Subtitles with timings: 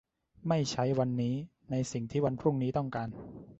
[0.47, 1.35] ไม่ใช้วันนี้
[1.71, 3.07] ในสิ่งที่วันพรุ่งนี้ต้องการ